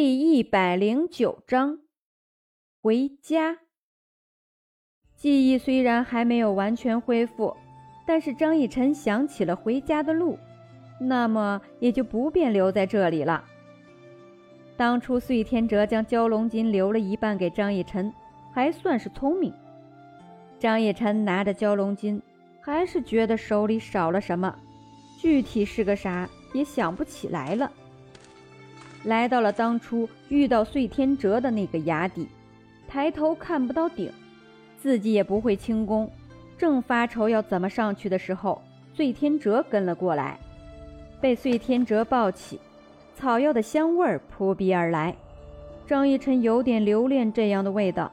[0.00, 1.80] 第一百零九章，
[2.80, 3.58] 回家。
[5.16, 7.56] 记忆虽然还没有完全恢复，
[8.06, 10.38] 但是张逸晨想起了回家的路，
[11.00, 13.44] 那么也就不便留在这里了。
[14.76, 18.14] 当初碎天哲将蛟龙金留了一半给张逸晨，
[18.52, 19.52] 还算是聪明。
[20.60, 22.22] 张逸晨拿着蛟龙金，
[22.60, 24.56] 还是觉得手里少了什么，
[25.20, 27.72] 具体是个啥也想不起来了。
[29.04, 32.28] 来到了当初遇到碎天哲的那个崖底，
[32.86, 34.12] 抬头看不到顶，
[34.76, 36.10] 自己也不会轻功，
[36.58, 38.60] 正发愁要怎么上去的时候，
[38.92, 40.38] 碎天哲跟了过来，
[41.20, 42.60] 被碎天哲抱起，
[43.14, 45.14] 草药的香味儿扑鼻而来，
[45.86, 48.10] 张逸晨有点留恋这样的味道。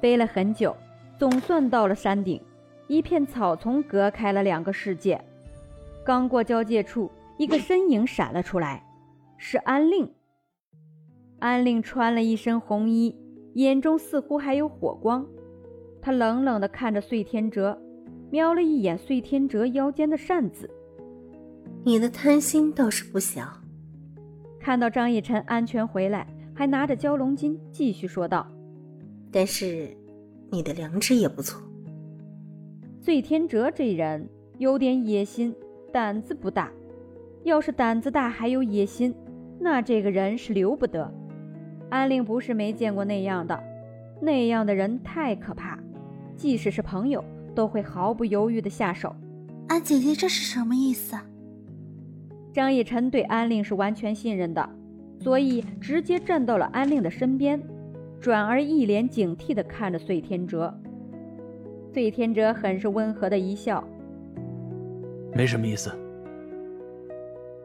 [0.00, 0.76] 飞了很久，
[1.18, 2.40] 总算到了山顶，
[2.86, 5.20] 一片草丛隔开了两个世界，
[6.04, 8.82] 刚过交界处，一个身影闪了出来。
[9.36, 10.10] 是安令。
[11.38, 13.14] 安令穿了一身红衣，
[13.54, 15.26] 眼中似乎还有火光。
[16.00, 17.78] 他冷冷地看着碎天哲，
[18.30, 20.70] 瞄了一眼碎天哲腰间的扇子。
[21.84, 23.42] 你的贪心倒是不小。
[24.58, 28.46] 看到张逸晨安全回来，还拿着蛟龙金，继续说道
[29.30, 29.96] ：“但是，
[30.50, 31.62] 你的良知也不错。”
[33.00, 34.28] 碎天哲这人
[34.58, 35.54] 有点野心，
[35.92, 36.72] 胆子不大。
[37.44, 39.14] 要是胆子大还有野心。
[39.58, 41.12] 那这个人是留不得。
[41.88, 43.58] 安令不是没见过那样的，
[44.20, 45.78] 那样的人太可怕，
[46.36, 49.14] 即使是朋友都会毫不犹豫的下手。
[49.68, 51.16] 安姐姐这是什么意思？
[52.52, 54.68] 张逸晨对安令是完全信任的，
[55.20, 57.62] 所以直接站到了安令的身边，
[58.20, 60.72] 转而一脸警惕的看着碎天哲。
[61.92, 63.82] 碎天哲很是温和的一笑，
[65.34, 65.90] 没什么意思，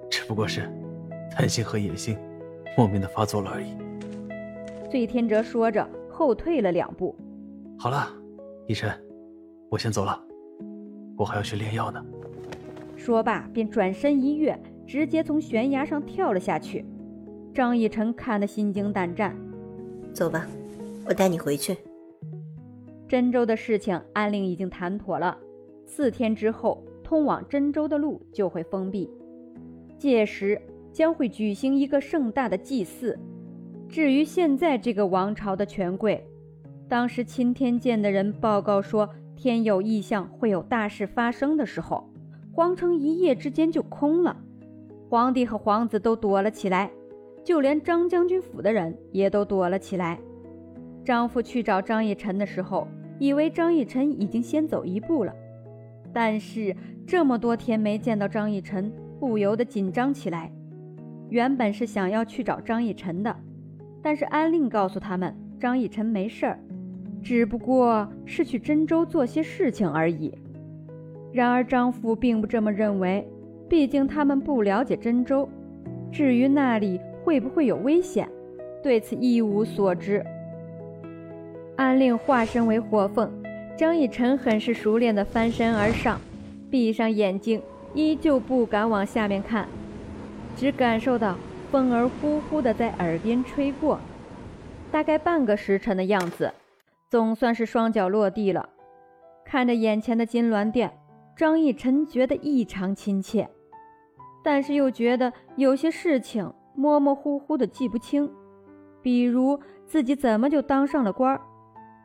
[0.09, 0.69] 只不过是。
[1.31, 2.17] 贪心和野心，
[2.77, 3.73] 莫名的发作了而已。
[4.89, 7.15] 醉天哲说着，后退了两步。
[7.79, 8.09] 好了，
[8.67, 8.91] 逸晨，
[9.69, 10.21] 我先走了，
[11.17, 12.05] 我还要去炼药呢。
[12.97, 16.85] 说罢，便转身一跃，直接从悬崖上跳了下去。
[17.53, 19.35] 张逸晨看得心惊胆战。
[20.13, 20.45] 走吧，
[21.07, 21.77] 我带你回去。
[23.07, 25.37] 真州的事情，安令已经谈妥了，
[25.85, 29.09] 四天之后，通往真州的路就会封闭，
[29.97, 30.61] 届时。
[30.91, 33.17] 将会举行一个盛大的祭祀。
[33.89, 36.25] 至于现在这个王朝的权贵，
[36.87, 42.09] 当时钦天监的人报告说天有异象，会有大事发生的时候，
[42.53, 44.37] 皇城一夜之间就空了，
[45.09, 46.91] 皇帝和皇子都躲了起来，
[47.43, 50.19] 就连张将军府的人也都躲了起来。
[51.03, 52.87] 张父去找张逸晨的时候，
[53.19, 55.33] 以为张逸晨已经先走一步了，
[56.13, 56.75] 但是
[57.05, 60.51] 这么多天没见到张逸晨，不由得紧张起来。
[61.31, 63.33] 原本是想要去找张逸晨的，
[64.01, 66.59] 但是安令告诉他们，张逸晨没事儿，
[67.23, 70.37] 只不过是去真州做些事情而已。
[71.31, 73.25] 然而张父并不这么认为，
[73.69, 75.47] 毕竟他们不了解真州，
[76.11, 78.27] 至于那里会不会有危险，
[78.83, 80.21] 对此一无所知。
[81.77, 83.31] 安令化身为火凤，
[83.77, 86.19] 张逸晨很是熟练地翻身而上，
[86.69, 87.61] 闭上眼睛，
[87.93, 89.65] 依旧不敢往下面看。
[90.61, 91.35] 只感受到
[91.71, 93.99] 风儿呼呼的在耳边吹过，
[94.91, 96.53] 大概半个时辰的样子，
[97.09, 98.69] 总算是双脚落地了。
[99.43, 100.95] 看着眼前的金銮殿，
[101.35, 103.49] 张逸晨觉得异常亲切，
[104.43, 108.31] 但是又觉得有些事情模模糊糊的记不清，
[109.01, 111.41] 比如自己怎么就当上了官儿，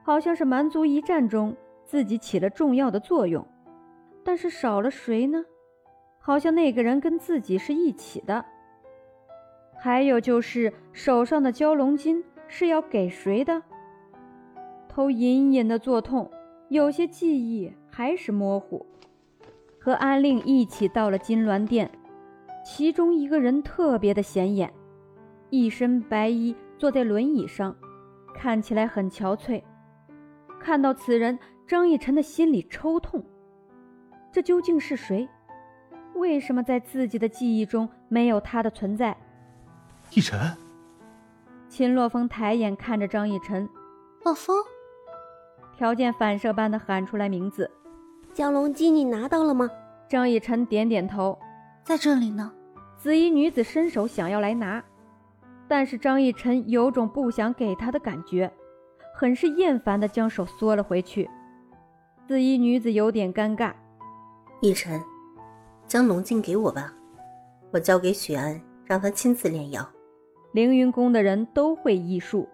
[0.03, 3.47] 好像是蛮族一战中自己起了重要的作用，
[4.25, 5.45] 但是少了谁呢？
[6.27, 8.45] 好像那个人跟自己是一起的。
[9.79, 13.63] 还有就是手上的蛟龙金是要给谁的？
[14.89, 16.29] 头隐隐的作痛，
[16.69, 18.85] 有些记忆还是模糊。
[19.79, 21.89] 和安令一起到了金銮殿，
[22.65, 24.75] 其中一个人特别的显眼，
[25.51, 27.77] 一身白衣坐在轮椅上，
[28.35, 29.63] 看起来很憔悴。
[30.59, 33.25] 看到此人，张逸晨的心里抽痛。
[34.33, 35.29] 这究竟是谁？
[36.17, 39.17] 为什么在自己的记忆中没有他的存在？
[40.13, 40.39] 逸晨，
[41.69, 43.69] 秦洛风抬眼看着张逸晨，
[44.25, 44.57] 洛风，
[45.77, 47.71] 条件反射般的喊出来名字。
[48.35, 49.71] 蛟龙姬，你拿到了吗？
[50.09, 51.39] 张逸晨点点头，
[51.85, 52.53] 在这里呢。
[52.97, 54.83] 紫衣女子伸手想要来拿，
[55.69, 58.51] 但是张逸晨有种不想给她的感觉，
[59.15, 61.29] 很是厌烦的将手缩了回去。
[62.27, 63.73] 紫衣女子有点尴尬，
[64.61, 65.01] 逸晨。
[65.87, 66.93] 将龙镜给我吧，
[67.73, 69.89] 我交给许安，让他亲自炼药。
[70.53, 72.49] 凌云宫的人都会医术，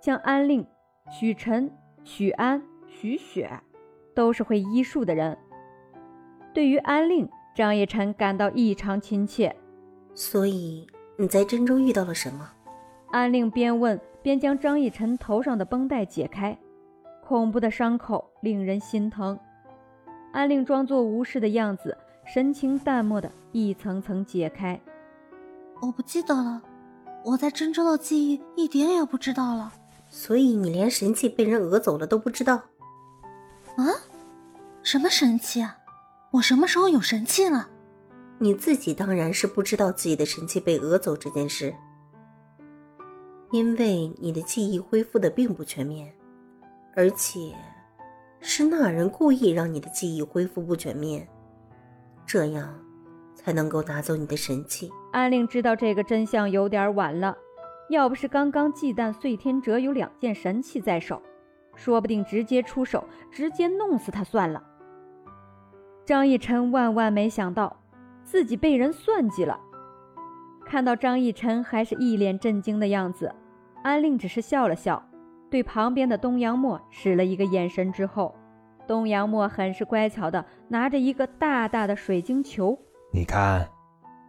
[0.00, 0.66] 像安令、
[1.10, 1.70] 许晨、
[2.04, 3.50] 许安、许雪，
[4.14, 5.36] 都是会医术的人。
[6.54, 9.54] 对于安令，张逸晨感到异常亲切。
[10.14, 10.86] 所以
[11.16, 12.50] 你在郑州遇到了什么？
[13.10, 16.58] 安令边问边将张逸晨头上的绷带解开，
[17.22, 19.38] 恐怖的伤口令人心疼。
[20.32, 21.96] 安令装作无事的样子，
[22.30, 24.78] 神情淡漠的一层层解开。
[25.80, 26.62] 我不记得了，
[27.24, 29.72] 我在真州的记忆一点也不知道了。
[30.10, 32.56] 所以你连神器被人讹走了都不知道？
[33.76, 33.86] 啊？
[34.82, 35.78] 什么神器啊？
[36.32, 37.70] 我什么时候有神器了？
[38.38, 41.74] 你自己当然是不知道自己的神器被讹走这件事，
[43.52, 46.14] 因为你的记忆恢复的并不全面，
[46.94, 47.54] 而且
[48.40, 51.26] 是那人故意让你的记忆恢复不全面，
[52.28, 52.68] 这样
[53.34, 54.88] 才能够拿走你的神器。
[55.12, 57.36] 安令知道这个真相有点晚了，
[57.88, 61.20] 要不是刚刚忌惮碎天哲有两件神器在手，
[61.74, 63.02] 说不定直接出手，
[63.32, 64.62] 直接弄死他算了。
[66.04, 67.74] 张逸晨万万没想到。
[68.24, 69.58] 自己被人算计了。
[70.66, 73.34] 看到张逸晨还是一脸震惊的样子，
[73.82, 75.02] 安令只是笑了笑，
[75.48, 78.34] 对旁边的东阳墨使了一个眼神之后，
[78.88, 82.76] 东阳墨很是乖巧的拿着一个大大的水晶球。
[83.12, 83.68] 你看，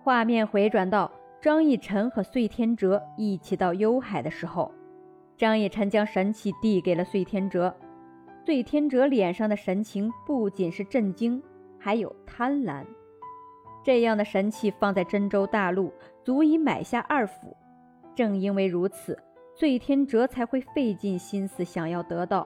[0.03, 1.09] 画面回转到
[1.41, 4.69] 张逸晨和碎天哲一起到幽海的时候，
[5.37, 7.73] 张逸晨将神器递给了碎天哲，
[8.45, 11.41] 碎天哲脸上的神情不仅是震惊，
[11.79, 12.85] 还有贪婪。
[13.81, 15.93] 这样的神器放在真州大陆，
[16.25, 17.55] 足以买下二府。
[18.13, 19.17] 正因为如此，
[19.55, 22.45] 醉天哲才会费尽心思想要得到。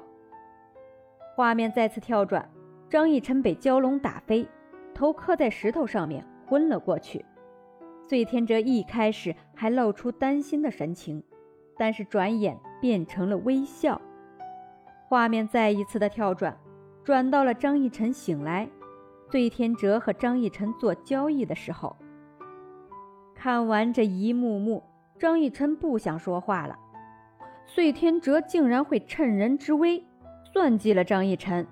[1.36, 2.48] 画面再次跳转，
[2.90, 4.48] 张逸晨被蛟龙打飞，
[4.94, 7.26] 头磕在石头上面，昏了过去。
[8.08, 11.24] 醉天哲一开始还露出担心的神情，
[11.76, 14.00] 但是转眼变成了微笑。
[15.08, 16.56] 画面再一次的跳转，
[17.04, 18.70] 转到了张逸晨醒来。
[19.32, 21.96] 醉天哲和张逸晨做交易的时候，
[23.34, 24.84] 看完这一幕幕，
[25.18, 26.78] 张逸晨不想说话了。
[27.66, 30.06] 醉天哲竟然会趁人之危
[30.54, 31.68] 算计了张逸晨，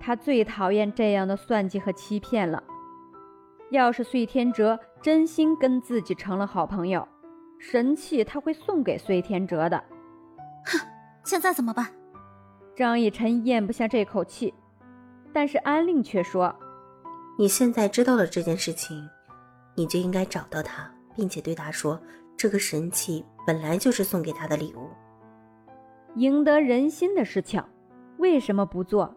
[0.00, 2.64] 他最讨厌这样的算计和欺骗了。
[3.70, 7.06] 要是碎天哲真心跟自己成了好朋友，
[7.58, 9.76] 神器他会送给碎天哲的。
[10.64, 10.78] 哼，
[11.24, 11.88] 现在怎么办？
[12.74, 14.54] 张逸晨咽不下这口气，
[15.30, 16.56] 但是安令却说。
[17.38, 19.06] 你现在知道了这件事情，
[19.74, 22.00] 你就应该找到他，并且对他说
[22.34, 24.88] ：“这个神器本来就是送给他的礼物。”
[26.16, 27.62] 赢得人心的事情，
[28.20, 29.16] 为什么不做？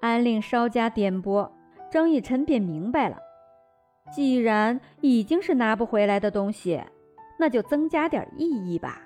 [0.00, 1.52] 安令稍加点拨，
[1.90, 3.18] 张逸晨便明白了。
[4.10, 6.82] 既然已经是拿不回来的东西，
[7.38, 9.05] 那就增加点意义吧。